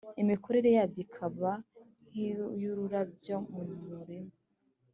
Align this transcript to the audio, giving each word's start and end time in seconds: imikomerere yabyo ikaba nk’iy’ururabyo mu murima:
imikomerere 0.21 0.69
yabyo 0.77 0.99
ikaba 1.05 1.51
nk’iy’ururabyo 2.07 3.35
mu 3.51 3.63
murima: 3.87 4.33